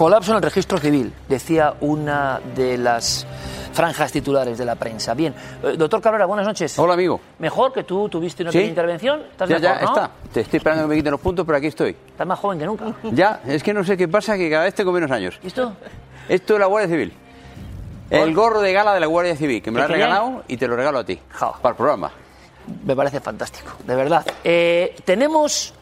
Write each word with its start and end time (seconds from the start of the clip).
Colapso 0.00 0.30
en 0.30 0.38
el 0.38 0.42
registro 0.42 0.78
civil, 0.78 1.12
decía 1.28 1.74
una 1.82 2.40
de 2.56 2.78
las 2.78 3.26
franjas 3.74 4.10
titulares 4.10 4.56
de 4.56 4.64
la 4.64 4.74
prensa. 4.74 5.12
Bien, 5.12 5.34
eh, 5.62 5.74
doctor 5.76 6.00
Cabrera, 6.00 6.24
buenas 6.24 6.46
noches. 6.46 6.78
Hola, 6.78 6.94
amigo. 6.94 7.20
Mejor 7.38 7.70
que 7.70 7.84
tú 7.84 8.08
tuviste 8.08 8.42
una 8.42 8.50
¿Sí? 8.50 8.56
pequeña 8.56 8.70
intervención. 8.70 9.20
¿Estás 9.30 9.50
Ya, 9.50 9.58
ya, 9.58 9.78
no? 9.78 9.88
está. 9.88 10.10
Te 10.32 10.40
estoy 10.40 10.56
esperando 10.56 10.84
que 10.84 10.88
me 10.88 10.96
quiten 10.96 11.10
los 11.12 11.20
puntos, 11.20 11.44
pero 11.44 11.58
aquí 11.58 11.66
estoy. 11.66 11.90
Estás 11.90 12.26
más 12.26 12.38
joven 12.38 12.58
que 12.58 12.64
nunca. 12.64 12.94
Ya, 13.12 13.42
es 13.46 13.62
que 13.62 13.74
no 13.74 13.84
sé 13.84 13.98
qué 13.98 14.08
pasa, 14.08 14.38
que 14.38 14.48
cada 14.48 14.64
vez 14.64 14.74
tengo 14.74 14.90
menos 14.90 15.10
años. 15.10 15.38
¿Y 15.42 15.48
esto? 15.48 15.74
Esto 16.30 16.54
es 16.54 16.60
la 16.60 16.64
Guardia 16.64 16.88
Civil. 16.88 17.12
El 18.08 18.34
gorro 18.34 18.62
de 18.62 18.72
gala 18.72 18.94
de 18.94 19.00
la 19.00 19.06
Guardia 19.06 19.36
Civil, 19.36 19.60
que 19.60 19.70
me 19.70 19.80
lo 19.80 19.86
¿Qué 19.86 19.92
has 19.92 19.98
regalado 19.98 20.44
y 20.48 20.56
te 20.56 20.66
lo 20.66 20.76
regalo 20.76 21.00
a 21.00 21.04
ti. 21.04 21.20
Ja. 21.28 21.52
Para 21.60 21.72
el 21.72 21.76
programa. 21.76 22.10
Me 22.86 22.96
parece 22.96 23.20
fantástico, 23.20 23.72
de 23.86 23.94
verdad. 23.96 24.24
Eh, 24.44 24.96
tenemos, 25.04 25.74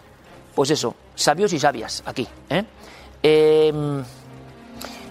pues 0.56 0.70
eso, 0.70 0.96
sabios 1.14 1.52
y 1.52 1.60
sabias 1.60 2.02
aquí. 2.04 2.26
¿eh? 2.50 2.64
Eh, 3.22 3.72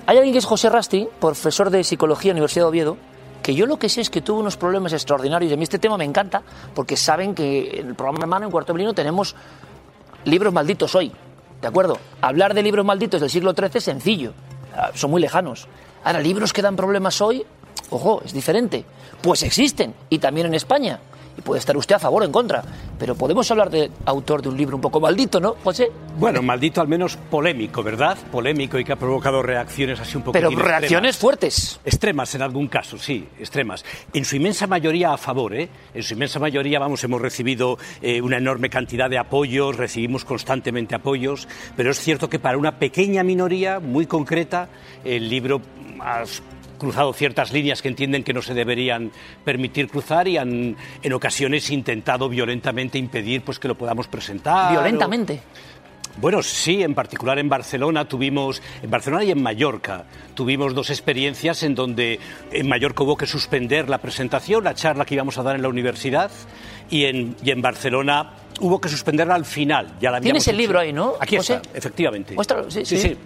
hay 0.05 0.17
alguien 0.17 0.33
que 0.33 0.39
es 0.39 0.45
José 0.45 0.69
Rasti, 0.69 1.07
profesor 1.19 1.69
de 1.69 1.83
psicología 1.83 2.31
en 2.31 2.35
la 2.35 2.39
Universidad 2.39 2.65
de 2.65 2.69
Oviedo, 2.69 2.97
que 3.43 3.55
yo 3.55 3.65
lo 3.65 3.77
que 3.77 3.89
sé 3.89 4.01
es 4.01 4.09
que 4.09 4.21
tuvo 4.21 4.39
unos 4.39 4.57
problemas 4.57 4.93
extraordinarios. 4.93 5.51
Y 5.51 5.53
a 5.53 5.57
mí 5.57 5.63
este 5.63 5.79
tema 5.79 5.97
me 5.97 6.05
encanta, 6.05 6.41
porque 6.73 6.95
saben 6.97 7.35
que 7.35 7.79
en 7.79 7.89
el 7.89 7.95
programa 7.95 8.21
Hermano, 8.21 8.45
en 8.45 8.51
Cuarto 8.51 8.73
Melino, 8.73 8.93
tenemos 8.93 9.35
libros 10.25 10.53
malditos 10.53 10.95
hoy. 10.95 11.11
¿De 11.61 11.67
acuerdo? 11.67 11.97
Hablar 12.21 12.53
de 12.53 12.63
libros 12.63 12.85
malditos 12.85 13.19
del 13.19 13.29
siglo 13.29 13.53
XIII 13.53 13.71
es 13.73 13.83
sencillo, 13.83 14.33
ah, 14.75 14.91
son 14.93 15.11
muy 15.11 15.21
lejanos. 15.21 15.67
Ahora, 16.03 16.19
libros 16.19 16.53
que 16.53 16.61
dan 16.61 16.75
problemas 16.75 17.19
hoy, 17.19 17.45
ojo, 17.89 18.21
es 18.23 18.31
diferente. 18.31 18.85
Pues 19.21 19.43
existen, 19.43 19.93
y 20.09 20.19
también 20.19 20.47
en 20.47 20.53
España. 20.53 20.99
Y 21.37 21.41
puede 21.41 21.59
estar 21.59 21.77
usted 21.77 21.95
a 21.95 21.99
favor 21.99 22.23
o 22.23 22.25
en 22.25 22.31
contra. 22.31 22.63
Pero 22.97 23.15
podemos 23.15 23.49
hablar 23.51 23.69
de 23.69 23.91
autor 24.05 24.41
de 24.41 24.49
un 24.49 24.57
libro 24.57 24.75
un 24.75 24.81
poco 24.81 24.99
maldito, 24.99 25.39
¿no, 25.39 25.55
José? 25.63 25.91
Bueno, 26.17 26.41
maldito 26.41 26.81
al 26.81 26.87
menos 26.87 27.15
polémico, 27.29 27.83
¿verdad? 27.83 28.17
Polémico 28.31 28.79
y 28.79 28.83
que 28.83 28.93
ha 28.93 28.95
provocado 28.95 29.43
reacciones 29.43 29.99
así 29.99 30.17
un 30.17 30.23
poco. 30.23 30.33
Pero 30.33 30.49
reacciones 30.49 31.17
fuertes. 31.17 31.79
Extremas 31.85 32.33
en 32.35 32.41
algún 32.41 32.67
caso, 32.67 32.97
sí, 32.97 33.27
extremas. 33.39 33.85
En 34.13 34.25
su 34.25 34.35
inmensa 34.35 34.65
mayoría 34.65 35.13
a 35.13 35.17
favor, 35.17 35.53
¿eh? 35.53 35.69
En 35.93 36.03
su 36.03 36.13
inmensa 36.13 36.39
mayoría, 36.39 36.79
vamos, 36.79 37.03
hemos 37.03 37.21
recibido 37.21 37.77
eh, 38.01 38.21
una 38.21 38.37
enorme 38.37 38.69
cantidad 38.69 39.09
de 39.09 39.19
apoyos, 39.19 39.77
recibimos 39.77 40.25
constantemente 40.25 40.95
apoyos, 40.95 41.47
pero 41.75 41.91
es 41.91 41.99
cierto 41.99 42.29
que 42.29 42.39
para 42.39 42.57
una 42.57 42.79
pequeña 42.79 43.23
minoría 43.23 43.79
muy 43.79 44.07
concreta, 44.07 44.69
el 45.03 45.29
libro 45.29 45.61
ha 45.99 46.23
cruzado 46.77 47.13
ciertas 47.13 47.51
líneas 47.51 47.81
que 47.81 47.87
entienden 47.89 48.23
que 48.23 48.33
no 48.33 48.41
se 48.41 48.53
deberían 48.53 49.11
permitir 49.43 49.87
cruzar 49.89 50.27
y 50.27 50.37
han 50.37 50.75
en 51.03 51.13
ocasiones 51.13 51.69
intentado 51.69 52.29
violentamente 52.29 52.97
impedir 52.97 53.41
pues 53.41 53.59
que 53.59 53.67
lo 53.67 53.75
podamos 53.75 54.07
presentar. 54.07 54.69
o- 54.69 54.71
Violentamente. 54.71 55.41
bueno, 56.19 56.41
sí, 56.41 56.81
en 56.81 56.95
particular 56.95 57.37
en 57.39 57.47
Barcelona 57.49 58.05
tuvimos, 58.07 58.61
en 58.81 58.89
Barcelona 58.89 59.23
y 59.23 59.31
en 59.31 59.41
Mallorca, 59.43 60.05
tuvimos 60.33 60.73
dos 60.73 60.89
experiencias 60.89 61.61
en 61.63 61.75
donde 61.75 62.19
en 62.51 62.67
Mallorca 62.67 63.03
hubo 63.03 63.15
que 63.17 63.27
suspender 63.27 63.87
la 63.89 63.99
presentación, 63.99 64.63
la 64.63 64.73
charla 64.73 65.05
que 65.05 65.13
íbamos 65.15 65.37
a 65.37 65.43
dar 65.43 65.55
en 65.55 65.61
la 65.61 65.69
universidad, 65.69 66.31
y 66.89 67.03
en, 67.05 67.35
y 67.43 67.51
en 67.51 67.61
Barcelona 67.61 68.31
hubo 68.59 68.79
que 68.81 68.89
suspenderla 68.89 69.35
al 69.35 69.45
final. 69.45 69.87
Ya 69.99 70.11
la 70.11 70.17
habíamos 70.17 70.23
Tienes 70.23 70.47
el 70.47 70.55
hecho. 70.55 70.61
libro 70.61 70.79
ahí, 70.79 70.93
¿no, 70.93 71.13
Aquí 71.19 71.37
José? 71.37 71.55
está, 71.55 71.77
efectivamente. 71.77 72.35
Muéstralo, 72.35 72.69
sí, 72.71 72.85
sí. 72.85 72.97
sí. 72.97 73.17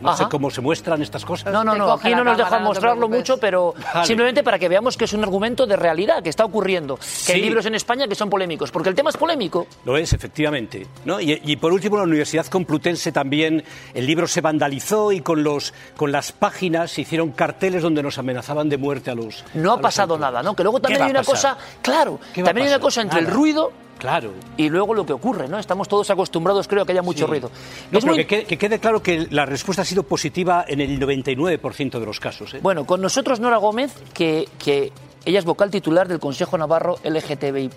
No 0.00 0.16
sé 0.16 0.24
cómo 0.30 0.50
se 0.50 0.60
muestran 0.60 1.02
estas 1.02 1.24
cosas. 1.24 1.52
No, 1.52 1.62
no, 1.64 1.74
no, 1.74 1.92
aquí 1.92 2.10
no 2.14 2.24
nos 2.24 2.36
dejan 2.36 2.62
no 2.62 2.68
mostrarlo 2.68 3.08
mucho, 3.08 3.38
pero 3.38 3.74
Vale. 3.94 4.06
simplemente 4.06 4.42
para 4.42 4.58
que 4.58 4.68
veamos 4.68 4.96
que 4.96 5.04
es 5.04 5.12
un 5.12 5.22
argumento 5.22 5.66
de 5.66 5.76
realidad, 5.76 6.22
que 6.22 6.30
está 6.30 6.44
ocurriendo. 6.44 6.98
Que 7.26 7.34
hay 7.34 7.42
libros 7.42 7.66
en 7.66 7.74
España 7.74 8.06
que 8.08 8.14
son 8.14 8.30
polémicos, 8.30 8.70
porque 8.70 8.88
el 8.88 8.94
tema 8.94 9.10
es 9.10 9.16
polémico. 9.16 9.66
Lo 9.84 9.96
es, 9.96 10.12
efectivamente. 10.12 10.86
¿no? 11.04 11.20
Y, 11.20 11.40
y 11.44 11.56
por 11.56 11.72
último, 11.72 11.96
en 11.96 12.00
la 12.02 12.06
Universidad 12.06 12.46
Complutense 12.46 13.12
también 13.12 13.62
el 13.94 14.06
libro 14.06 14.26
se 14.26 14.40
vandalizó 14.40 15.12
y 15.12 15.20
con, 15.20 15.42
los, 15.42 15.72
con 15.96 16.12
las 16.12 16.32
páginas 16.32 16.90
se 16.92 17.02
hicieron 17.02 17.30
carteles 17.32 17.82
donde 17.82 18.02
nos 18.02 18.18
amenazaban 18.18 18.68
de 18.68 18.76
muerte 18.78 19.10
a 19.10 19.14
los. 19.14 19.44
No 19.54 19.70
a 19.70 19.72
ha 19.74 19.76
los 19.76 19.82
pasado 19.82 20.14
autores. 20.14 20.32
nada, 20.32 20.42
¿no? 20.42 20.54
Que 20.56 20.62
luego 20.62 20.78
¿Qué 20.78 20.82
también 20.82 21.02
hay 21.02 21.10
una 21.10 21.22
cosa, 21.24 21.56
claro, 21.82 22.18
¿Qué 22.34 22.42
va 22.42 22.46
a 22.46 22.48
también 22.48 22.66
hay 22.68 22.72
una 22.74 22.82
cosa 22.82 23.02
entre 23.02 23.20
el 23.20 23.26
ruido 23.26 23.72
Claro. 24.00 24.32
y 24.56 24.68
luego 24.68 24.94
lo 24.94 25.06
que 25.06 25.12
ocurre, 25.12 25.46
¿no? 25.46 25.58
Estamos 25.58 25.86
todos 25.86 26.10
acostumbrados, 26.10 26.66
creo, 26.66 26.82
a 26.82 26.86
que 26.86 26.92
haya 26.92 27.02
mucho 27.02 27.26
Sí. 27.26 27.30
ruido. 27.30 27.50
No, 27.92 27.98
Es 27.98 28.04
pero 28.04 28.14
muy- 28.16 28.24
que, 28.24 28.26
quede, 28.26 28.44
que 28.46 28.58
quede 28.58 28.78
claro 28.80 29.02
que 29.02 29.28
la 29.30 29.46
respuesta 29.46 29.82
ha 29.82 29.84
sido 29.84 30.02
positiva 30.02 30.64
en 30.66 30.80
el 30.80 30.98
99% 30.98 32.00
de 32.00 32.06
los 32.06 32.18
casos. 32.18 32.54
¿eh? 32.54 32.60
Bueno, 32.62 32.84
con 32.86 33.00
nosotros 33.00 33.38
Nora 33.40 33.58
Gómez, 33.58 33.92
que, 34.14 34.48
que 34.58 34.90
ella 35.24 35.38
es 35.38 35.44
vocal 35.44 35.70
titular 35.70 36.08
del 36.08 36.18
Consejo 36.18 36.56
Navarro 36.56 36.96
LGTBI+, 37.04 37.70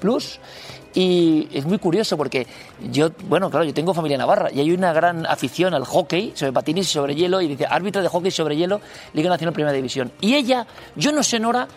y 0.95 1.47
es 1.51 1.65
muy 1.65 1.79
curioso 1.79 2.15
porque 2.17 2.45
yo, 2.91 3.09
bueno, 3.27 3.49
claro, 3.49 3.65
yo 3.65 3.73
tengo 3.73 3.93
familia 3.93 4.17
navarra 4.17 4.49
y 4.53 4.59
hay 4.59 4.71
una 4.71 4.93
gran 4.93 5.25
afición 5.25 5.73
al 5.73 5.85
hockey 5.85 6.33
sobre 6.35 6.53
patines 6.53 6.87
y 6.87 6.93
sobre 6.93 7.15
hielo 7.15 7.41
y 7.41 7.47
dice 7.47 7.65
árbitro 7.67 8.01
de 8.03 8.07
hockey 8.09 8.29
sobre 8.31 8.55
hielo, 8.55 8.79
Liga 9.13 9.29
Nacional 9.29 9.53
Primera 9.53 9.73
División. 9.73 10.11
Y 10.21 10.35
ella, 10.35 10.67
yo 10.95 11.11
no 11.11 11.23
sé, 11.23 11.39
Nora, 11.39 11.67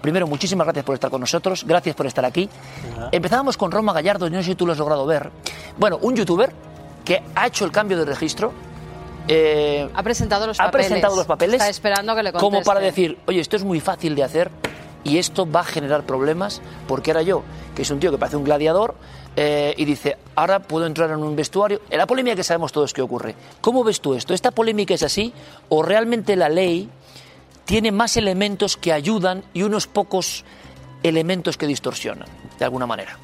primero, 0.00 0.26
muchísimas 0.26 0.66
gracias 0.66 0.84
por 0.84 0.94
estar 0.94 1.10
con 1.10 1.20
nosotros, 1.20 1.64
gracias 1.66 1.94
por 1.96 2.06
estar 2.06 2.24
aquí. 2.24 2.48
Empezábamos 3.12 3.56
con 3.56 3.70
Roma 3.70 3.92
Gallardo, 3.92 4.28
no 4.30 4.38
sé 4.38 4.44
si 4.50 4.54
tú 4.54 4.66
lo 4.66 4.72
has 4.72 4.78
logrado 4.78 5.06
ver. 5.06 5.30
Bueno, 5.78 5.98
un 6.02 6.16
youtuber 6.16 6.52
que 7.04 7.22
ha 7.34 7.46
hecho 7.46 7.64
el 7.64 7.72
cambio 7.72 7.96
de 7.98 8.04
registro. 8.04 8.52
eh, 9.28 9.88
Ha 9.94 10.02
presentado 10.02 10.46
los 10.46 10.58
ha 10.60 10.64
papeles. 10.66 10.86
presentado 10.88 11.16
los 11.16 11.26
papeles 11.26 11.54
Está 11.56 11.68
esperando 11.68 12.14
que 12.14 12.22
le 12.22 12.32
conteste. 12.32 12.44
como 12.54 12.62
para 12.64 12.80
decir, 12.80 13.18
oye, 13.26 13.40
esto 13.40 13.56
es 13.56 13.64
muy 13.64 13.80
fácil 13.80 14.14
de 14.14 14.24
hacer 14.24 14.50
y 15.04 15.18
esto 15.18 15.50
va 15.50 15.60
a 15.60 15.64
generar 15.64 16.02
problemas 16.04 16.60
porque 16.86 17.10
ahora 17.10 17.22
yo, 17.22 17.42
que 17.74 17.82
es 17.82 17.90
un 17.90 18.00
tío 18.00 18.10
que 18.10 18.18
parece 18.18 18.36
un 18.36 18.44
gladiador, 18.44 18.94
eh, 19.36 19.74
y 19.76 19.84
dice, 19.84 20.16
ahora 20.34 20.58
puedo 20.60 20.86
entrar 20.86 21.10
en 21.10 21.18
un 21.22 21.36
vestuario. 21.36 21.80
En 21.88 21.98
la 21.98 22.06
polémica 22.06 22.34
que 22.36 22.42
sabemos 22.42 22.72
todos 22.72 22.92
que 22.92 23.00
ocurre. 23.00 23.34
¿Cómo 23.60 23.84
ves 23.84 24.00
tú 24.00 24.14
esto? 24.14 24.34
¿Esta 24.34 24.50
polémica 24.50 24.92
es 24.94 25.02
así 25.04 25.32
o 25.68 25.82
realmente 25.82 26.34
la 26.36 26.48
ley 26.48 26.88
tiene 27.64 27.92
más 27.92 28.16
elementos 28.16 28.76
que 28.76 28.92
ayudan 28.92 29.44
y 29.54 29.62
unos 29.62 29.86
pocos 29.86 30.44
elementos 31.02 31.56
que 31.56 31.66
distorsionan, 31.66 32.28
de 32.58 32.64
alguna 32.64 32.86
manera? 32.86 33.18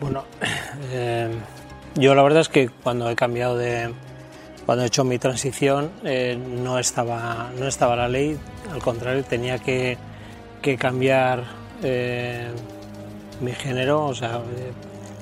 Bueno, 0.00 0.24
eh, 0.92 1.30
Yo 1.94 2.14
la 2.14 2.22
verdad 2.22 2.42
es 2.42 2.48
que 2.48 2.68
cuando 2.68 3.08
he 3.08 3.16
cambiado 3.16 3.56
de, 3.56 3.92
cuando 4.66 4.84
he 4.84 4.86
hecho 4.88 5.04
mi 5.04 5.18
transición 5.18 5.90
eh, 6.04 6.38
no 6.38 6.78
estaba 6.78 7.50
no 7.58 7.66
estaba 7.66 7.96
la 7.96 8.08
ley, 8.08 8.36
al 8.70 8.82
contrario 8.82 9.24
tenía 9.24 9.58
que, 9.58 9.96
que 10.60 10.76
cambiar 10.76 11.44
eh, 11.82 12.48
mi 13.40 13.52
género, 13.52 14.04
o 14.04 14.14
sea, 14.14 14.40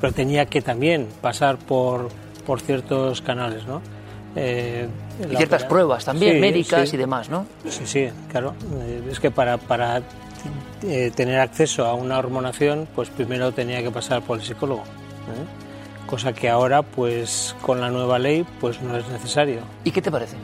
pero 0.01 0.13
tenía 0.13 0.47
que 0.47 0.63
también 0.63 1.09
pasar 1.21 1.59
por, 1.59 2.09
por 2.45 2.61
ciertos 2.61 3.23
canales, 3.23 3.65
¿no? 3.67 3.81
Y 5.21 5.37
ciertas 5.37 5.63
opera... 5.63 5.69
pruebas 5.69 6.05
también, 6.05 6.35
Sí, 6.35 6.41
médicas 6.41 6.89
sí. 6.89 6.97
y 6.97 6.99
demás, 6.99 7.29
¿no? 7.31 7.47
Sí, 7.69 7.83
sí, 7.87 8.09
claro. 8.31 8.55
Eh, 8.83 9.03
Es 9.11 9.21
que 9.21 9.31
para, 9.31 9.59
para 9.59 10.03
eh, 10.83 11.13
tener 11.15 11.39
acceso 11.41 11.87
a 11.87 11.95
una 11.95 12.19
hormonación, 12.19 12.89
pues 12.95 13.11
primero 13.11 13.53
tenía 13.53 13.83
que 13.83 13.91
pasar 13.91 14.23
por 14.23 14.39
el 14.39 14.45
psicólogo. 14.45 14.83
¿eh? 14.83 16.07
Cosa 16.07 16.33
que 16.33 16.51
ahora, 16.51 16.83
pues 16.83 17.55
con 17.63 17.81
la 17.81 17.91
nueva 17.91 18.19
ley, 18.19 18.45
pues 18.61 18.81
no 18.83 18.97
es 18.97 19.09
necesario. 19.09 19.61
¿Y 19.85 19.91
qué 19.91 20.03
te 20.03 20.11
parece? 20.11 20.37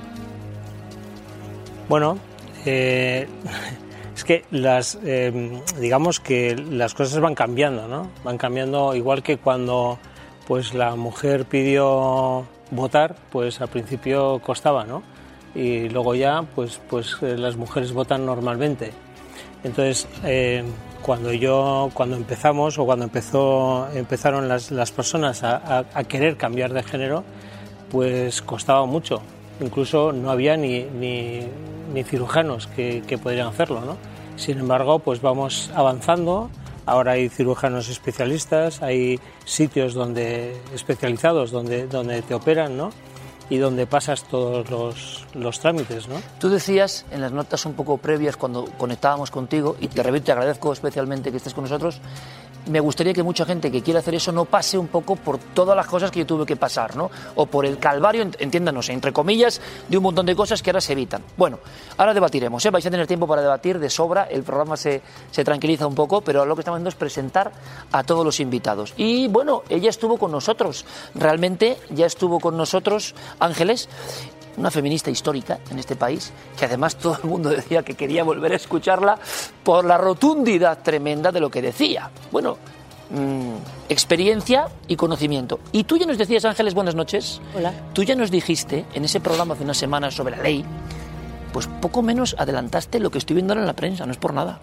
Bueno, 1.88 2.18
eh, 2.64 3.26
es 4.16 4.24
que 4.24 4.44
las, 4.50 4.98
eh, 5.04 5.60
digamos 5.78 6.20
que 6.20 6.54
las 6.56 6.94
cosas 6.94 7.20
van 7.20 7.34
cambiando, 7.34 7.88
¿no? 7.88 8.10
Van 8.24 8.38
cambiando 8.38 8.94
igual 8.94 9.22
que 9.22 9.36
cuando, 9.38 9.98
pues 10.50 10.74
la 10.74 10.96
mujer 10.96 11.44
pidió 11.44 12.44
votar, 12.72 13.14
pues 13.30 13.60
al 13.60 13.68
principio 13.68 14.40
costaba, 14.40 14.82
¿no? 14.84 15.04
Y 15.54 15.88
luego 15.90 16.16
ya, 16.16 16.42
pues, 16.56 16.80
pues 16.90 17.16
eh, 17.22 17.38
las 17.38 17.54
mujeres 17.54 17.92
votan 17.92 18.26
normalmente. 18.26 18.90
Entonces, 19.62 20.08
eh, 20.24 20.64
cuando 21.02 21.32
yo, 21.32 21.90
cuando 21.94 22.16
empezamos 22.16 22.80
o 22.80 22.84
cuando 22.84 23.04
empezó, 23.04 23.86
empezaron 23.94 24.48
las, 24.48 24.72
las 24.72 24.90
personas 24.90 25.44
a, 25.44 25.84
querer 26.08 26.36
cambiar 26.36 26.72
de 26.72 26.82
género, 26.82 27.22
pues 27.88 28.42
costaba 28.42 28.86
mucho. 28.86 29.22
Incluso 29.60 30.10
no 30.10 30.32
había 30.32 30.56
ni, 30.56 30.82
ni, 30.82 31.46
ni 31.94 32.02
cirujanos 32.02 32.66
que, 32.66 33.04
que 33.06 33.18
podrían 33.18 33.46
hacerlo, 33.46 33.82
¿no? 33.82 33.96
Sin 34.34 34.58
embargo, 34.58 34.98
pues 34.98 35.22
vamos 35.22 35.70
avanzando. 35.76 36.50
Ahora 36.90 37.12
hay 37.12 37.28
cirujanos 37.28 37.88
especialistas, 37.88 38.82
hay 38.82 39.20
sitios 39.44 39.94
donde 39.94 40.60
especializados 40.74 41.52
donde, 41.52 41.86
donde 41.86 42.20
te 42.20 42.34
operan, 42.34 42.76
¿no? 42.76 42.90
Y 43.48 43.58
donde 43.58 43.86
pasas 43.86 44.24
todos 44.24 44.68
los, 44.70 45.24
los 45.34 45.60
trámites, 45.60 46.08
¿no? 46.08 46.16
Tú 46.40 46.48
decías 46.48 47.06
en 47.12 47.20
las 47.20 47.30
notas 47.30 47.64
un 47.64 47.74
poco 47.74 47.98
previas 47.98 48.36
cuando 48.36 48.64
conectábamos 48.76 49.30
contigo, 49.30 49.76
y 49.80 49.86
te 49.86 50.02
repito, 50.02 50.24
te 50.24 50.32
agradezco 50.32 50.72
especialmente 50.72 51.30
que 51.30 51.36
estés 51.36 51.54
con 51.54 51.62
nosotros, 51.62 52.00
me 52.66 52.78
gustaría 52.80 53.12
que 53.12 53.22
mucha 53.22 53.44
gente 53.44 53.70
que 53.70 53.82
quiera 53.82 54.00
hacer 54.00 54.14
eso 54.14 54.32
no 54.32 54.44
pase 54.44 54.76
un 54.78 54.88
poco 54.88 55.16
por 55.16 55.38
todas 55.38 55.76
las 55.76 55.86
cosas 55.86 56.10
que 56.10 56.20
yo 56.20 56.26
tuve 56.26 56.44
que 56.46 56.56
pasar, 56.56 56.94
¿no? 56.96 57.10
O 57.34 57.46
por 57.46 57.64
el 57.66 57.78
calvario, 57.78 58.24
ent- 58.24 58.36
entiéndanos, 58.38 58.88
entre 58.90 59.12
comillas, 59.12 59.60
de 59.88 59.96
un 59.96 60.02
montón 60.02 60.26
de 60.26 60.36
cosas 60.36 60.62
que 60.62 60.70
ahora 60.70 60.80
se 60.80 60.92
evitan. 60.92 61.22
Bueno, 61.36 61.58
ahora 61.96 62.14
debatiremos, 62.14 62.64
¿eh? 62.66 62.70
Vais 62.70 62.84
a 62.86 62.90
tener 62.90 63.06
tiempo 63.06 63.26
para 63.26 63.42
debatir 63.42 63.78
de 63.78 63.88
sobra, 63.90 64.24
el 64.24 64.42
programa 64.42 64.76
se, 64.76 65.02
se 65.30 65.44
tranquiliza 65.44 65.86
un 65.86 65.94
poco, 65.94 66.20
pero 66.20 66.44
lo 66.44 66.54
que 66.54 66.60
estamos 66.60 66.76
haciendo 66.76 66.90
es 66.90 66.94
presentar 66.96 67.52
a 67.92 68.02
todos 68.04 68.24
los 68.24 68.40
invitados. 68.40 68.92
Y 68.96 69.28
bueno, 69.28 69.62
ella 69.68 69.90
estuvo 69.90 70.18
con 70.18 70.30
nosotros, 70.30 70.84
realmente 71.14 71.78
ya 71.90 72.06
estuvo 72.06 72.40
con 72.40 72.56
nosotros, 72.56 73.14
Ángeles, 73.38 73.88
una 74.60 74.70
feminista 74.70 75.10
histórica 75.10 75.58
en 75.70 75.78
este 75.78 75.96
país, 75.96 76.32
que 76.56 76.66
además 76.66 76.96
todo 76.96 77.18
el 77.22 77.28
mundo 77.28 77.48
decía 77.60 77.82
que 77.82 77.94
quería 77.94 78.22
volver 78.22 78.52
a 78.52 78.56
escucharla 78.56 79.18
por 79.64 79.84
la 79.84 79.98
rotundidad 79.98 80.78
tremenda 80.82 81.32
de 81.32 81.40
lo 81.40 81.50
que 81.50 81.62
decía. 81.62 82.10
Bueno, 82.30 82.58
mm, 83.10 83.54
experiencia 83.88 84.68
y 84.86 84.96
conocimiento. 84.96 85.60
Y 85.72 85.84
tú 85.84 85.96
ya 85.96 86.06
nos 86.06 86.18
decías, 86.18 86.44
Ángeles, 86.44 86.74
buenas 86.74 86.94
noches. 86.94 87.40
Hola. 87.56 87.72
Tú 87.92 88.02
ya 88.02 88.14
nos 88.14 88.30
dijiste 88.30 88.84
en 88.94 89.04
ese 89.04 89.20
programa 89.20 89.54
hace 89.54 89.64
unas 89.64 89.78
semanas 89.78 90.14
sobre 90.14 90.36
la 90.36 90.42
ley, 90.42 90.64
pues 91.52 91.66
poco 91.66 92.02
menos 92.02 92.36
adelantaste 92.38 93.00
lo 93.00 93.10
que 93.10 93.18
estoy 93.18 93.34
viendo 93.34 93.52
ahora 93.52 93.62
en 93.62 93.66
la 93.66 93.74
prensa, 93.74 94.06
no 94.06 94.12
es 94.12 94.18
por 94.18 94.34
nada. 94.34 94.60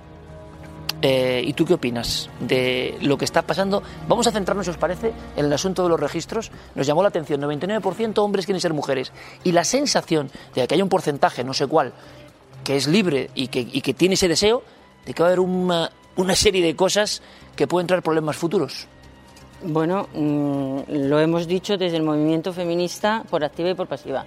Eh, 1.01 1.43
¿Y 1.45 1.53
tú 1.53 1.65
qué 1.65 1.75
opinas 1.75 2.29
de 2.39 2.97
lo 3.01 3.17
que 3.17 3.25
está 3.25 3.43
pasando? 3.43 3.83
Vamos 4.07 4.25
a 4.27 4.31
centrarnos, 4.31 4.65
si 4.65 4.71
os 4.71 4.77
parece, 4.77 5.13
en 5.35 5.45
el 5.45 5.53
asunto 5.53 5.83
de 5.83 5.89
los 5.89 5.99
registros. 5.99 6.51
Nos 6.73 6.87
llamó 6.87 7.03
la 7.03 7.09
atención, 7.09 7.41
99% 7.41 8.17
hombres 8.17 8.45
quieren 8.45 8.61
ser 8.61 8.73
mujeres. 8.73 9.11
Y 9.43 9.51
la 9.51 9.63
sensación 9.63 10.31
de 10.55 10.67
que 10.67 10.75
hay 10.75 10.81
un 10.81 10.89
porcentaje, 10.89 11.43
no 11.43 11.53
sé 11.53 11.67
cuál, 11.67 11.93
que 12.63 12.75
es 12.75 12.87
libre 12.87 13.29
y 13.35 13.47
que, 13.47 13.59
y 13.59 13.81
que 13.81 13.93
tiene 13.93 14.15
ese 14.15 14.27
deseo, 14.27 14.63
de 15.05 15.13
que 15.13 15.21
va 15.21 15.29
a 15.29 15.31
haber 15.31 15.39
una, 15.39 15.91
una 16.15 16.35
serie 16.35 16.63
de 16.63 16.75
cosas 16.75 17.21
que 17.55 17.67
pueden 17.67 17.87
traer 17.87 18.03
problemas 18.03 18.35
futuros. 18.35 18.87
Bueno, 19.63 20.07
mm, 20.13 20.79
lo 20.89 21.19
hemos 21.19 21.47
dicho 21.47 21.77
desde 21.77 21.97
el 21.97 22.03
movimiento 22.03 22.53
feminista 22.53 23.23
por 23.29 23.43
activa 23.43 23.69
y 23.69 23.73
por 23.73 23.87
pasiva. 23.87 24.25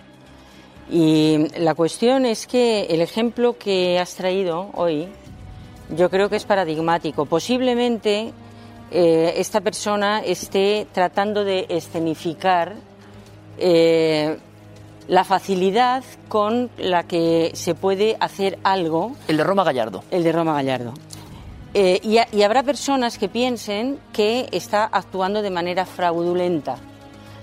Y 0.91 1.47
la 1.59 1.75
cuestión 1.75 2.27
es 2.27 2.49
que 2.49 2.83
el 2.87 3.01
ejemplo 3.01 3.57
que 3.57 3.99
has 4.01 4.17
traído 4.17 4.71
hoy 4.75 5.09
yo 5.97 6.11
creo 6.11 6.29
que 6.29 6.37
es 6.37 6.45
paradigmático. 6.45 7.27
Posiblemente 7.27 8.33
eh, 8.91 9.35
esta 9.37 9.61
persona 9.61 10.21
esté 10.21 10.87
tratando 10.93 11.45
de 11.45 11.67
escenificar 11.69 12.75
eh, 13.59 14.39
la 15.09 15.25
facilidad 15.25 16.05
con 16.29 16.71
la 16.79 17.03
que 17.05 17.51
se 17.55 17.75
puede 17.75 18.17
hacer 18.21 18.59
algo 18.63 19.13
El 19.29 19.37
de 19.37 19.45
Roma 19.45 19.65
Gallardo. 19.65 20.05
el 20.11 20.23
de 20.23 20.33
Roma 20.33 20.53
Gallardo. 20.55 20.93
Eh, 21.75 22.01
y, 22.03 22.19
ha- 22.19 22.29
y 22.33 22.43
habrá 22.43 22.63
personas 22.63 23.17
que 23.19 23.29
piensen 23.29 23.99
que 24.13 24.49
está 24.53 24.85
actuando 24.85 25.41
de 25.43 25.51
manera 25.51 25.87
fraudulenta, 25.87 26.77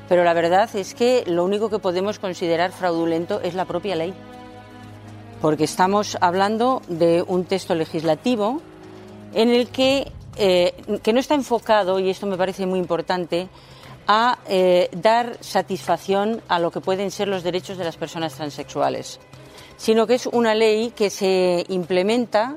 pero 0.10 0.24
la 0.26 0.34
verdad 0.34 0.70
es 0.76 0.94
que 0.94 1.24
lo 1.28 1.44
único 1.46 1.70
que 1.70 1.80
podemos 1.80 2.20
considerar 2.20 2.72
fraudulento 2.72 3.40
es 3.42 3.54
la 3.54 3.64
propia 3.66 3.96
ley, 3.96 4.14
porque 5.42 5.66
estamos 5.66 6.18
hablando 6.22 6.82
de 6.88 7.24
un 7.28 7.46
texto 7.46 7.76
legislativo 7.76 8.62
en 9.34 9.50
el 9.50 9.70
que, 9.70 10.12
eh, 10.38 10.74
que 11.04 11.14
no 11.14 11.20
está 11.20 11.36
enfocado, 11.36 12.00
y 12.00 12.10
esto 12.10 12.26
me 12.26 12.38
parece 12.38 12.66
muy 12.66 12.80
importante, 12.80 13.50
a 14.08 14.40
eh, 14.48 14.90
dar 14.94 15.38
satisfacción 15.42 16.42
a 16.48 16.60
lo 16.60 16.72
que 16.72 16.80
pueden 16.80 17.12
ser 17.12 17.28
los 17.28 17.44
derechos 17.44 17.78
de 17.78 17.84
las 17.84 17.98
personas 17.98 18.36
transexuales, 18.36 19.20
sino 19.76 20.08
que 20.08 20.16
es 20.16 20.28
una 20.28 20.56
ley 20.56 20.92
que 20.96 21.10
se 21.10 21.66
implementa 21.68 22.56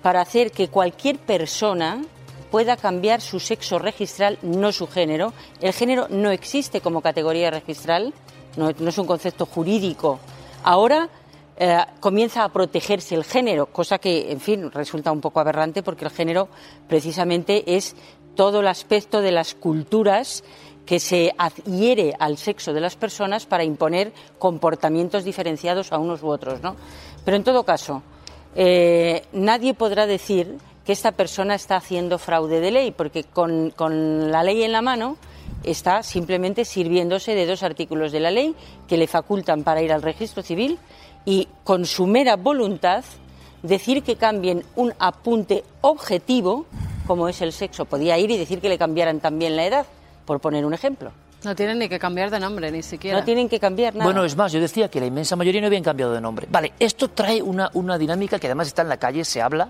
para 0.00 0.20
hacer 0.20 0.52
que 0.52 0.68
cualquier 0.68 1.18
persona 1.18 2.02
pueda 2.50 2.76
cambiar 2.76 3.20
su 3.20 3.40
sexo 3.40 3.78
registral, 3.78 4.38
no 4.42 4.72
su 4.72 4.86
género. 4.86 5.32
El 5.60 5.72
género 5.72 6.06
no 6.08 6.30
existe 6.30 6.80
como 6.80 7.00
categoría 7.00 7.50
registral, 7.50 8.12
no, 8.56 8.70
no 8.78 8.88
es 8.90 8.98
un 8.98 9.06
concepto 9.06 9.46
jurídico. 9.46 10.20
Ahora 10.62 11.08
eh, 11.56 11.78
comienza 12.00 12.44
a 12.44 12.48
protegerse 12.48 13.14
el 13.14 13.24
género, 13.24 13.66
cosa 13.66 13.98
que, 13.98 14.32
en 14.32 14.40
fin, 14.40 14.70
resulta 14.70 15.12
un 15.12 15.20
poco 15.20 15.40
aberrante 15.40 15.82
porque 15.82 16.04
el 16.04 16.10
género 16.10 16.48
precisamente 16.88 17.76
es 17.76 17.94
todo 18.34 18.60
el 18.60 18.68
aspecto 18.68 19.20
de 19.20 19.32
las 19.32 19.54
culturas 19.54 20.42
que 20.86 20.98
se 20.98 21.32
adhiere 21.38 22.14
al 22.18 22.38
sexo 22.38 22.72
de 22.72 22.80
las 22.80 22.96
personas 22.96 23.46
para 23.46 23.64
imponer 23.64 24.12
comportamientos 24.38 25.24
diferenciados 25.24 25.92
a 25.92 25.98
unos 25.98 26.22
u 26.22 26.28
otros, 26.28 26.62
¿no? 26.62 26.74
Pero 27.24 27.36
en 27.36 27.44
todo 27.44 27.64
caso, 27.64 28.02
eh, 28.56 29.24
nadie 29.32 29.74
podrá 29.74 30.06
decir 30.06 30.58
que 30.84 30.92
esta 30.92 31.12
persona 31.12 31.54
está 31.54 31.76
haciendo 31.76 32.18
fraude 32.18 32.60
de 32.60 32.72
ley, 32.72 32.90
porque 32.90 33.24
con, 33.24 33.70
con 33.70 34.32
la 34.32 34.42
ley 34.42 34.64
en 34.64 34.72
la 34.72 34.82
mano 34.82 35.16
está 35.62 36.02
simplemente 36.02 36.64
sirviéndose 36.64 37.34
de 37.34 37.46
dos 37.46 37.62
artículos 37.62 38.10
de 38.10 38.20
la 38.20 38.32
ley 38.32 38.56
que 38.88 38.96
le 38.96 39.06
facultan 39.06 39.62
para 39.62 39.82
ir 39.82 39.92
al 39.92 40.02
registro 40.02 40.42
civil 40.42 40.78
y 41.24 41.48
con 41.64 41.86
su 41.86 42.06
mera 42.06 42.36
voluntad 42.36 43.04
decir 43.62 44.02
que 44.02 44.16
cambien 44.16 44.64
un 44.76 44.92
apunte 44.98 45.64
objetivo, 45.80 46.66
como 47.06 47.28
es 47.28 47.40
el 47.42 47.52
sexo. 47.52 47.84
Podía 47.84 48.18
ir 48.18 48.30
y 48.30 48.38
decir 48.38 48.60
que 48.60 48.68
le 48.68 48.78
cambiaran 48.78 49.20
también 49.20 49.56
la 49.56 49.66
edad, 49.66 49.86
por 50.24 50.40
poner 50.40 50.64
un 50.64 50.74
ejemplo. 50.74 51.12
No 51.44 51.56
tienen 51.56 51.78
ni 51.80 51.88
que 51.88 51.98
cambiar 51.98 52.30
de 52.30 52.38
nombre, 52.38 52.70
ni 52.70 52.82
siquiera. 52.82 53.18
No 53.18 53.24
tienen 53.24 53.48
que 53.48 53.58
cambiar 53.58 53.94
nada. 53.94 54.04
Bueno, 54.04 54.24
es 54.24 54.36
más, 54.36 54.52
yo 54.52 54.60
decía 54.60 54.88
que 54.88 55.00
la 55.00 55.06
inmensa 55.06 55.34
mayoría 55.34 55.60
no 55.60 55.66
habían 55.66 55.82
cambiado 55.82 56.12
de 56.12 56.20
nombre. 56.20 56.46
Vale, 56.48 56.72
esto 56.78 57.08
trae 57.08 57.42
una, 57.42 57.68
una 57.74 57.98
dinámica 57.98 58.38
que 58.38 58.46
además 58.46 58.68
está 58.68 58.82
en 58.82 58.88
la 58.88 58.96
calle, 58.96 59.24
se 59.24 59.42
habla, 59.42 59.68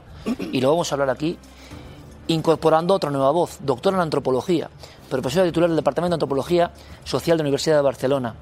y 0.52 0.60
lo 0.60 0.70
vamos 0.70 0.92
a 0.92 0.94
hablar 0.94 1.08
aquí, 1.08 1.38
incorporando 2.28 2.94
otra 2.94 3.10
nueva 3.10 3.30
voz, 3.30 3.58
doctora 3.60 3.96
en 3.96 4.02
antropología, 4.02 4.70
profesora 5.10 5.44
titular 5.44 5.68
del 5.68 5.76
Departamento 5.76 6.12
de 6.12 6.16
Antropología 6.16 6.70
Social 7.04 7.36
de 7.36 7.42
la 7.42 7.48
Universidad 7.48 7.76
de 7.76 7.82
Barcelona, 7.82 8.34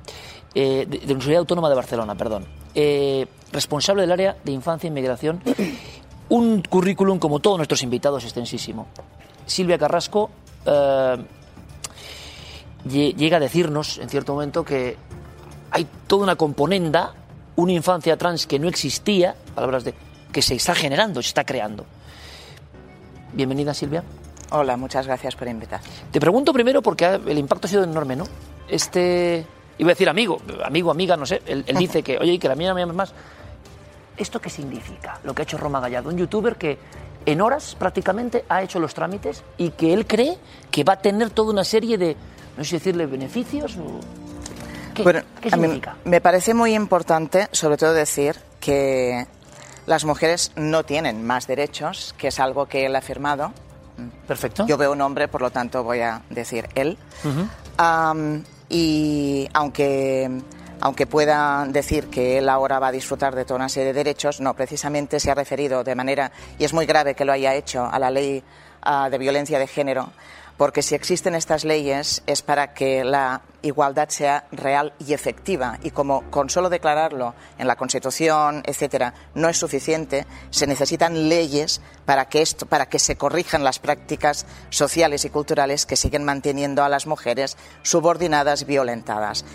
eh, 0.54 0.86
de, 0.88 0.98
la 0.98 1.04
Universidad 1.04 1.38
Autónoma 1.38 1.68
de 1.68 1.74
Barcelona, 1.74 2.14
perdón, 2.14 2.46
eh, 2.74 3.26
responsable 3.52 4.02
del 4.02 4.12
área 4.12 4.36
de 4.44 4.52
infancia 4.52 4.86
e 4.86 4.90
inmigración, 4.90 5.40
un 6.28 6.62
currículum 6.62 7.18
como 7.18 7.40
todos 7.40 7.56
nuestros 7.56 7.82
invitados 7.82 8.24
extensísimo. 8.24 8.86
Silvia 9.46 9.78
Carrasco 9.78 10.30
eh, 10.66 11.16
lle- 12.86 13.14
llega 13.16 13.38
a 13.38 13.40
decirnos 13.40 13.98
en 13.98 14.08
cierto 14.08 14.34
momento 14.34 14.64
que 14.64 14.96
hay 15.70 15.86
toda 16.06 16.24
una 16.24 16.36
componenda, 16.36 17.14
una 17.56 17.72
infancia 17.72 18.16
trans 18.16 18.46
que 18.46 18.58
no 18.58 18.68
existía, 18.68 19.34
palabras 19.54 19.84
de 19.84 19.94
que 20.32 20.42
se 20.42 20.54
está 20.54 20.74
generando, 20.74 21.22
se 21.22 21.28
está 21.28 21.44
creando. 21.44 21.84
Bienvenida 23.32 23.74
Silvia. 23.74 24.02
Hola, 24.50 24.76
muchas 24.76 25.06
gracias 25.06 25.36
por 25.36 25.46
invitar. 25.48 25.80
Te 26.10 26.18
pregunto 26.20 26.52
primero 26.52 26.82
porque 26.82 27.04
el 27.04 27.38
impacto 27.38 27.66
ha 27.66 27.70
sido 27.70 27.84
enorme, 27.84 28.16
¿no? 28.16 28.24
este, 28.70 29.44
iba 29.78 29.88
a 29.88 29.92
decir 29.92 30.08
amigo, 30.08 30.40
amigo, 30.64 30.90
amiga, 30.90 31.16
no 31.16 31.26
sé, 31.26 31.42
él, 31.46 31.64
él 31.66 31.76
dice 31.76 32.02
que, 32.02 32.18
oye, 32.18 32.38
que 32.38 32.48
la 32.48 32.54
mía 32.54 32.72
me 32.72 32.86
más. 32.86 33.12
¿Esto 34.16 34.40
qué 34.40 34.50
significa? 34.50 35.18
Lo 35.24 35.34
que 35.34 35.42
ha 35.42 35.44
hecho 35.44 35.56
Roma 35.58 35.80
Gallardo, 35.80 36.10
un 36.10 36.16
youtuber 36.16 36.56
que 36.56 36.78
en 37.26 37.40
horas 37.40 37.76
prácticamente 37.78 38.44
ha 38.48 38.62
hecho 38.62 38.78
los 38.78 38.94
trámites 38.94 39.42
y 39.56 39.70
que 39.70 39.92
él 39.92 40.06
cree 40.06 40.36
que 40.70 40.84
va 40.84 40.94
a 40.94 40.98
tener 40.98 41.30
toda 41.30 41.52
una 41.52 41.64
serie 41.64 41.96
de, 41.98 42.16
no 42.56 42.64
sé 42.64 42.76
decirle, 42.76 43.06
beneficios 43.06 43.76
o... 43.76 44.00
¿Qué, 44.94 45.02
Bueno, 45.02 45.20
¿qué 45.40 45.48
a 45.52 45.56
mí 45.56 45.62
significa? 45.62 45.96
me 46.04 46.20
parece 46.20 46.52
muy 46.52 46.74
importante, 46.74 47.48
sobre 47.52 47.76
todo, 47.76 47.94
decir 47.94 48.36
que 48.58 49.26
las 49.86 50.04
mujeres 50.04 50.52
no 50.56 50.84
tienen 50.84 51.26
más 51.26 51.46
derechos, 51.46 52.14
que 52.18 52.28
es 52.28 52.40
algo 52.40 52.66
que 52.66 52.86
él 52.86 52.94
ha 52.94 52.98
afirmado. 52.98 53.52
Perfecto. 54.26 54.66
Yo 54.66 54.76
veo 54.76 54.92
un 54.92 55.00
hombre, 55.00 55.28
por 55.28 55.42
lo 55.42 55.50
tanto 55.50 55.84
voy 55.84 56.00
a 56.00 56.22
decir 56.30 56.68
él. 56.74 56.96
Y 58.68 59.48
aunque, 59.52 60.30
aunque 60.80 61.06
pueda 61.06 61.66
decir 61.68 62.08
que 62.08 62.38
él 62.38 62.48
ahora 62.48 62.78
va 62.78 62.88
a 62.88 62.92
disfrutar 62.92 63.34
de 63.34 63.44
toda 63.44 63.56
una 63.56 63.68
serie 63.68 63.88
de 63.88 63.94
derechos, 63.94 64.40
no, 64.40 64.54
precisamente 64.54 65.18
se 65.18 65.30
ha 65.30 65.34
referido 65.34 65.82
de 65.82 65.94
manera, 65.96 66.30
y 66.56 66.64
es 66.64 66.72
muy 66.72 66.86
grave 66.86 67.14
que 67.14 67.24
lo 67.24 67.32
haya 67.32 67.54
hecho, 67.54 67.84
a 67.84 67.98
la 67.98 68.10
ley 68.10 68.42
ah, 68.82 69.08
de 69.10 69.18
violencia 69.18 69.58
de 69.58 69.66
género, 69.66 70.12
porque 70.60 70.82
si 70.82 70.94
existen 70.94 71.34
estas 71.34 71.64
leyes 71.64 72.22
es 72.26 72.42
para 72.42 72.74
que 72.74 73.02
la 73.02 73.40
igualdad 73.62 74.10
sea 74.10 74.44
real 74.52 74.92
y 74.98 75.14
efectiva. 75.14 75.78
Y 75.82 75.90
como 75.90 76.30
con 76.30 76.50
solo 76.50 76.68
declararlo 76.68 77.34
en 77.56 77.66
la 77.66 77.76
Constitución, 77.76 78.62
etcétera, 78.66 79.14
no 79.34 79.48
es 79.48 79.56
suficiente, 79.56 80.26
se 80.50 80.66
necesitan 80.66 81.30
leyes 81.30 81.80
para 82.04 82.26
que 82.26 82.42
esto, 82.42 82.66
para 82.66 82.90
que 82.90 82.98
se 82.98 83.16
corrijan 83.16 83.64
las 83.64 83.78
prácticas 83.78 84.44
sociales 84.68 85.24
y 85.24 85.30
culturales 85.30 85.86
que 85.86 85.96
siguen 85.96 86.24
manteniendo 86.24 86.84
a 86.84 86.90
las 86.90 87.06
mujeres 87.06 87.56
subordinadas, 87.82 88.66
violentadas. 88.66 89.46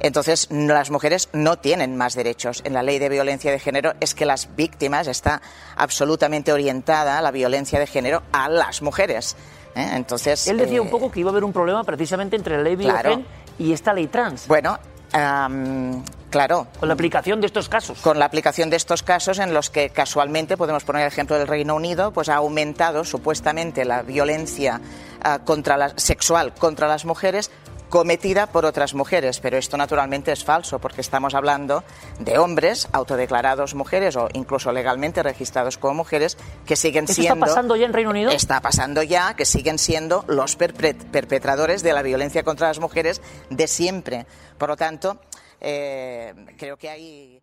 Entonces, 0.00 0.48
las 0.50 0.90
mujeres 0.90 1.30
no 1.32 1.58
tienen 1.58 1.96
más 1.96 2.14
derechos. 2.14 2.60
En 2.64 2.74
la 2.74 2.82
ley 2.82 2.98
de 2.98 3.08
violencia 3.08 3.50
de 3.50 3.60
género 3.60 3.94
es 4.00 4.14
que 4.14 4.26
las 4.26 4.54
víctimas 4.56 5.06
está 5.06 5.40
absolutamente 5.76 6.52
orientada 6.52 7.22
la 7.22 7.30
violencia 7.30 7.78
de 7.78 7.86
género 7.86 8.22
a 8.32 8.50
las 8.50 8.82
mujeres. 8.82 9.36
¿Eh? 9.74 9.90
Entonces, 9.94 10.46
Él 10.48 10.58
decía 10.58 10.78
eh, 10.78 10.80
un 10.80 10.90
poco 10.90 11.10
que 11.10 11.20
iba 11.20 11.30
a 11.30 11.32
haber 11.32 11.44
un 11.44 11.52
problema 11.52 11.84
precisamente 11.84 12.36
entre 12.36 12.56
la 12.56 12.62
ley 12.62 12.76
Claro. 12.76 13.10
Biogen 13.10 13.26
y 13.58 13.72
esta 13.72 13.92
ley 13.92 14.06
trans, 14.06 14.46
Bueno, 14.48 14.78
am, 15.12 16.02
claro, 16.30 16.66
con 16.78 16.88
la 16.88 16.94
aplicación 16.94 17.40
de 17.40 17.46
estos 17.46 17.68
casos. 17.68 17.98
con 18.00 18.18
la 18.18 18.24
aplicación 18.24 18.70
de 18.70 18.76
estos 18.76 19.02
casos 19.02 19.38
en 19.38 19.52
los 19.52 19.68
que 19.70 19.90
casualmente, 19.90 20.56
podemos 20.56 20.84
poner 20.84 21.02
el 21.02 21.08
ejemplo 21.08 21.36
del 21.38 21.46
Reino 21.46 21.74
Unido, 21.74 22.12
pues 22.12 22.28
ha 22.28 22.36
aumentado 22.36 23.04
supuestamente 23.04 23.84
la 23.84 24.02
violencia 24.02 24.80
ah, 25.22 25.40
contra 25.44 25.76
la, 25.76 25.92
sexual 25.96 26.54
contra 26.54 26.88
las 26.88 27.04
mujeres 27.04 27.50
cometida 27.90 28.46
por 28.46 28.64
otras 28.64 28.94
mujeres, 28.94 29.40
pero 29.40 29.58
esto 29.58 29.76
naturalmente 29.76 30.32
es 30.32 30.44
falso 30.44 30.78
porque 30.78 31.02
estamos 31.02 31.34
hablando 31.34 31.84
de 32.18 32.38
hombres 32.38 32.88
autodeclarados 32.92 33.74
mujeres 33.74 34.16
o 34.16 34.28
incluso 34.32 34.72
legalmente 34.72 35.22
registrados 35.22 35.76
como 35.76 35.94
mujeres 35.94 36.38
que 36.64 36.76
siguen 36.76 37.04
¿Eso 37.04 37.12
está 37.12 37.22
siendo 37.22 37.46
pasando 37.46 37.76
ya 37.76 37.86
en 37.86 37.92
Reino 37.92 38.10
Unido? 38.10 38.30
Está 38.30 38.60
pasando 38.60 39.02
ya 39.02 39.34
que 39.34 39.44
siguen 39.44 39.78
siendo 39.78 40.24
los 40.28 40.56
perpetradores 40.56 41.82
de 41.82 41.92
la 41.92 42.02
violencia 42.02 42.44
contra 42.44 42.68
las 42.68 42.78
mujeres 42.78 43.20
de 43.50 43.66
siempre. 43.66 44.26
Por 44.56 44.68
lo 44.68 44.76
tanto, 44.76 45.18
eh, 45.60 46.32
creo 46.56 46.76
que 46.76 46.88
hay 46.88 47.42